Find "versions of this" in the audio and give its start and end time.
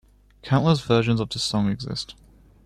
0.81-1.43